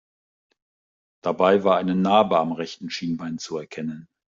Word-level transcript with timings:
Dabei 1.21 1.63
war 1.63 1.77
eine 1.77 1.93
Narbe 1.93 2.39
am 2.39 2.53
rechten 2.53 2.89
Schienbein 2.89 3.37
zu 3.37 3.59
erkennen. 3.59 4.07